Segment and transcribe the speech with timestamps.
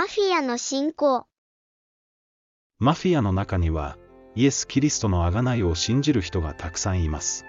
[0.00, 1.26] マフィアの信仰。
[2.78, 3.98] マフィアの中には、
[4.34, 7.44] イエス・キリストの贖いを信じる人がたくさんいます。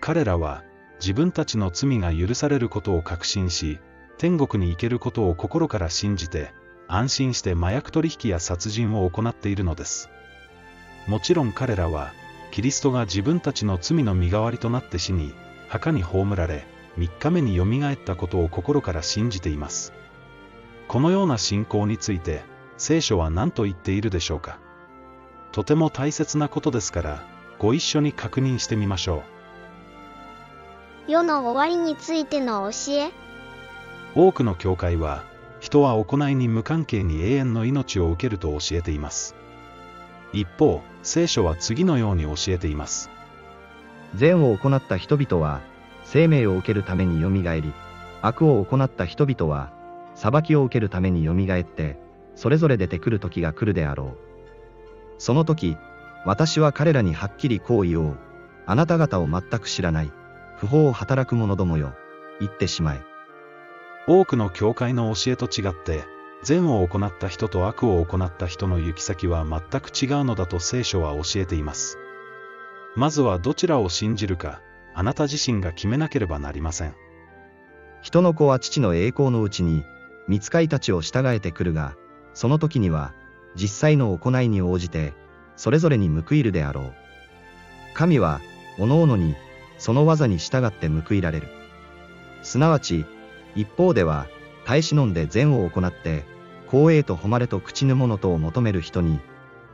[0.00, 0.64] 彼らは、
[1.00, 3.78] 自分たちの罪が許されることを確信し、
[4.16, 6.54] 天国に行けることを心から信じて、
[6.88, 10.08] 安心して麻薬取引や殺人を行っているのです。
[11.06, 12.14] もちろん彼らは、
[12.52, 15.34] キリストが自分たちの罪の身代わりとなって死に、
[15.68, 16.64] 墓に葬られ、
[16.96, 19.92] 3日目によみがえったことを心から信じています。
[20.90, 22.42] このような信仰について、
[22.76, 24.58] 聖書は何と言っているでしょうか。
[25.52, 27.22] とても大切なことですから、
[27.60, 29.22] ご一緒に確認してみましょ
[31.06, 31.12] う。
[31.12, 33.12] 世の終わりについての教え？
[34.16, 35.22] 多くの教会は、
[35.60, 39.36] 人は行いに無関係に永遠の命を受けると教えています。
[40.32, 43.10] 一方、聖書は次のように教えています。
[44.16, 45.60] 善を行った人々は、
[46.02, 47.72] 生命を受けるためによみがえり、
[48.22, 49.70] 悪を行った人々は、
[50.20, 51.98] 裁きを受けるためによみがえって、
[52.34, 54.18] それぞれ出てくる時が来るであろう。
[55.16, 55.78] その時、
[56.26, 58.18] 私は彼らにはっきりこう言おう。
[58.66, 60.12] あなた方を全く知らない、
[60.58, 61.94] 不法を働く者どもよ、
[62.38, 63.00] 言ってしまえ。
[64.06, 66.04] 多くの教会の教えと違って、
[66.42, 71.96] 善を行った人と悪を行った人の行き先は全く違うのだと聖書は教えています。
[72.94, 74.60] まずはどちらを信じるか、
[74.94, 76.94] あなた自身が決めなければなりません。
[78.02, 79.82] 人の子は父の栄光のうちに、
[80.28, 81.94] 見つかいたちを従えてくるが、
[82.34, 83.12] その時には、
[83.56, 85.14] 実際の行いに応じて、
[85.56, 86.94] それぞれに報いるであろう。
[87.94, 88.40] 神は、
[88.78, 89.34] 各々に、
[89.78, 91.48] その技に従って報いられる。
[92.42, 93.04] すなわち、
[93.54, 94.26] 一方では、
[94.64, 96.24] 耐え忍んで善を行って、
[96.66, 99.20] 光栄と誉れと口ぬ物とを求める人に、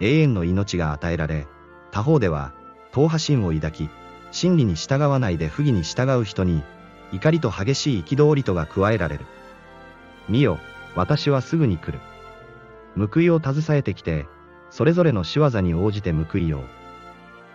[0.01, 1.47] 永遠の命が与えられ、
[1.91, 2.55] 他方では、
[2.93, 3.91] 党派心を抱き、
[4.31, 6.63] 真理に従わないで不義に従う人に、
[7.13, 9.27] 怒りと激しい憤りとが加えられる。
[10.29, 10.59] 見よ、
[10.95, 12.01] 私はすぐに来る。
[12.97, 14.27] 報いを携えてきて、
[14.71, 16.63] それぞれの仕業に応じて報いよう。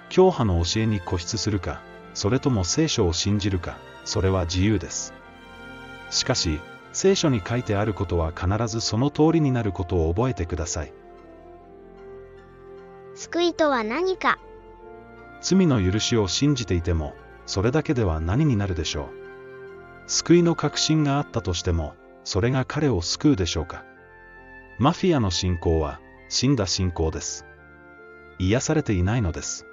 [0.09, 1.81] 教派の教えに固執するか、
[2.13, 5.13] それとも聖書を信じるか、それは自由です。
[6.09, 6.59] しかし、
[6.93, 10.93] 聖書に書いてあることは必ずその通りになることを覚えてください。
[13.15, 14.37] 救いとは何か？
[15.41, 17.13] 罪の許しを信じていても、
[17.45, 19.07] それだけでは何になるでしょう。
[20.07, 23.83] 救いの確信があったとしても、それが彼を救うでしょうか。
[24.77, 25.99] マフィアの信仰は、
[26.29, 27.45] 死んだ信仰です。
[28.39, 29.65] 癒されていないのです。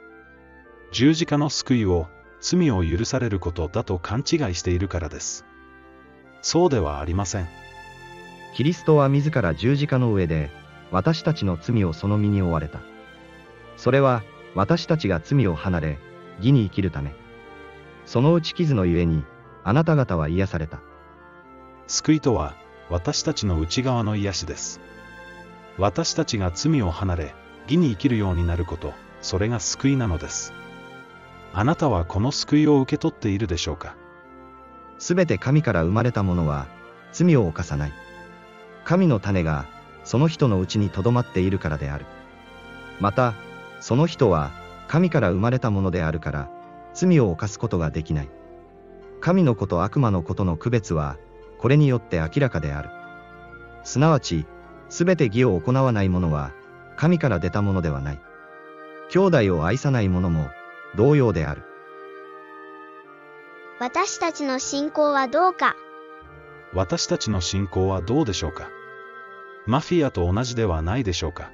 [0.92, 2.08] 十字架の救いを、
[2.40, 5.44] 罪を許されることだと勘違いしているからです。
[6.40, 7.48] そうではありません。
[8.54, 10.50] キリストは自ら十字架の上で、
[10.90, 12.80] 私たちの罪をその身に負われた。
[13.76, 14.22] それは、
[14.54, 15.98] 私たちが罪を離れ、
[16.38, 17.14] 義に生きるため。
[18.06, 19.24] その打ち傷のゆえに、
[19.64, 20.80] あなた方は癒された。
[21.88, 22.54] 救いとは、
[22.90, 24.80] 私たちの内側の癒しです。
[25.78, 27.34] 私たちが罪を離れ、
[27.64, 30.52] 義に生きるようになること、それが救いなのです。
[31.54, 33.96] あなたはこの救いを受け取っているでしょうか？
[34.98, 36.66] すべて神から生まれたものは、
[37.12, 37.92] 罪を犯さない。
[38.84, 39.64] 神の種が、
[40.04, 42.04] その人のうちに留まっているからである。
[43.00, 43.32] また、
[43.80, 44.50] その人は、
[44.88, 46.50] 神から生まれたものであるから、
[46.92, 48.28] 罪を犯すことができない。
[49.20, 51.16] 神の子と悪魔のことの区別は、
[51.58, 52.90] これによって明らかである。
[53.84, 54.46] すなわち、
[54.88, 56.52] すべて義を行わない者は、
[56.96, 58.20] 神から出たものではない。
[59.10, 60.50] 兄弟を愛さない者も、
[60.96, 61.62] 同様である。
[63.80, 65.76] 私たちの信仰はどうか？
[66.74, 68.68] 私たちの信仰はどうでしょうか？
[69.66, 71.52] マフィアと同じではないでしょうか？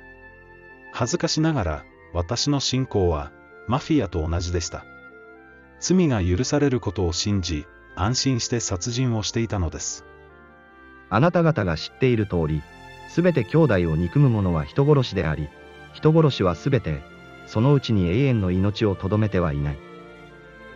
[0.93, 3.33] 恥ずかしながら、私の信仰は、
[3.69, 4.85] マフィアと同じでした。
[5.81, 7.67] 罪が許されることを信じ、
[7.97, 10.05] 安心して殺人をしていたのです。
[11.11, 12.63] あなた方が知っている通り、
[13.09, 15.49] すべて兄弟を憎む者は人殺しであり、
[15.93, 17.03] 人殺しはすべて、
[17.47, 19.79] そのうちに永遠の命をとどめてはいない。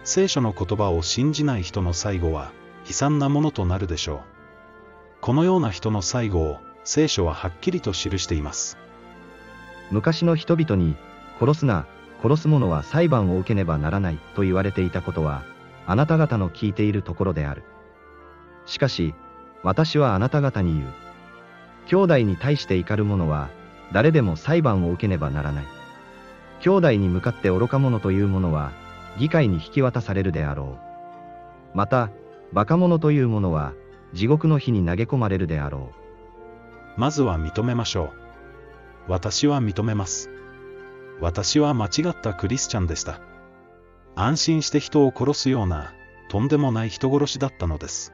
[0.05, 2.53] 聖書の言葉を信じない人の最後は、
[2.87, 4.21] 悲惨なものとなるでしょう。
[5.21, 8.79] このような人の最後を、聖書ははっきりと記しています。
[9.91, 10.97] 昔の人々に、
[11.41, 11.87] 殺すな、
[12.23, 15.43] 殺す者は裁判を受けねばならないと言われていたことは、
[15.89, 17.65] あなた方の聞いているところである。
[18.67, 19.15] しかし、
[19.63, 20.93] 私はあなた方に言う。
[21.87, 23.49] 兄弟に対して怒る者は、
[23.91, 25.67] 誰でも裁判を受けねばならない。
[26.61, 28.73] 兄弟に向かって愚か者という者は、
[29.19, 30.79] 議会に引き渡されるであろ
[31.75, 31.77] う。
[31.77, 32.11] また、
[32.53, 33.73] 馬鹿者という者は、
[34.13, 35.93] 地獄の火に投げ込まれるであろ
[36.97, 37.01] う。
[37.01, 38.13] まずは認めましょ
[39.09, 39.11] う。
[39.11, 40.31] 私は認めます。
[41.23, 43.21] 私は間違ったクリスチャンでした。
[44.21, 45.93] 安心して人を殺すような、
[46.29, 48.13] とんでもない人殺しだったのです。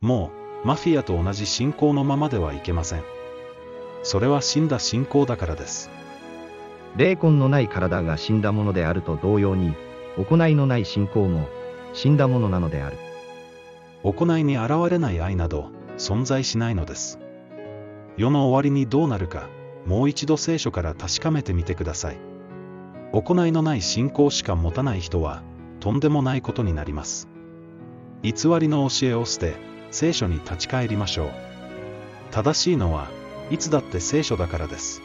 [0.00, 0.30] も
[0.62, 3.02] う、マフィアと同じ信仰のままではいけません。
[4.04, 5.90] それは死んだ信仰だからです。
[6.96, 9.74] 霊魂のない体が死んだものであると同様に、
[10.16, 11.48] 行いのない信仰も
[11.92, 12.98] 死んだものなのである。
[14.04, 17.18] 行いに現れない愛など存在しないのです。
[18.16, 19.48] 世の終わりにどうなるか、
[19.88, 22.18] もう一度聖書から確かめてみてください。
[23.14, 25.42] 行いのない信仰しか持たない人は、
[25.80, 27.26] とんでもないことになります。
[28.22, 29.54] 偽りの教えを捨て、
[29.90, 31.30] 聖書に立ち返りましょう。
[32.32, 33.08] 正しいのは、
[33.50, 35.00] いつだって聖書だからです。